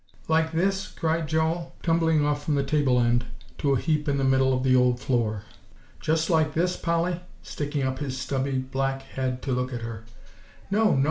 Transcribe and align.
"Like 0.27 0.51
this?" 0.51 0.87
cried 0.87 1.27
Joel, 1.27 1.75
tumbling 1.83 2.25
off 2.25 2.43
from 2.43 2.55
the 2.55 2.63
table 2.63 2.99
end 2.99 3.25
to 3.59 3.73
a 3.75 3.79
heap 3.79 4.09
in 4.09 4.17
the 4.17 4.23
middle 4.23 4.51
of 4.51 4.63
the 4.63 4.75
old 4.75 4.99
floor; 4.99 5.43
"just 5.99 6.27
like 6.27 6.55
this, 6.55 6.75
Polly?" 6.75 7.21
sticking 7.43 7.83
up 7.83 7.99
his 7.99 8.17
stubby 8.17 8.57
black 8.57 9.03
head 9.03 9.43
to 9.43 9.51
look 9.51 9.71
at 9.71 9.81
her. 9.83 10.03
"No 10.71 10.95
no!" 10.95 10.99